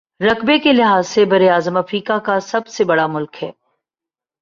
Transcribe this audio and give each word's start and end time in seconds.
رقبے 0.21 0.57
کے 0.59 0.73
لحاظ 0.73 1.07
سے 1.07 1.25
براعظم 1.25 1.77
افریقہ 1.77 2.17
کا 2.19 2.39
سب 2.39 2.67
بڑا 2.83 3.07
ملک 3.07 3.43
ہے 3.43 3.51